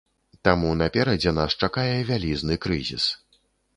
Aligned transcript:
Таму 0.47 0.69
наперадзе 0.81 1.33
нас 1.39 1.57
чакае 1.67 1.95
вялізны 2.11 2.59
крызіс. 2.65 3.05